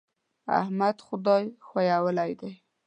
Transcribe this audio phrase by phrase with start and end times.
[0.59, 2.53] احمد خدای ښويولی دی.